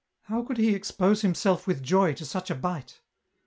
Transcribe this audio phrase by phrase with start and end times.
[0.23, 3.01] How could he expos himself with joy to such a bite